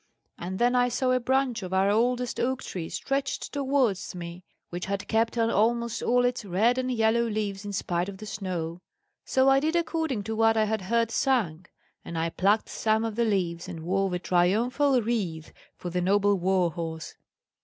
[0.39, 4.87] And then I saw a branch of our oldest oak tree stretched towards me, which
[4.87, 8.81] had kept on almost all its red and yellow leaves in spite of the snow.
[9.25, 11.67] So I did according to what I had heard sung;
[12.03, 16.33] and I plucked some of the leaves, and wove a triumphal wreath for the noble
[16.33, 17.13] war horse.